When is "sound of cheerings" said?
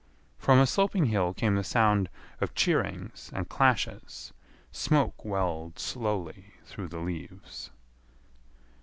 1.63-3.29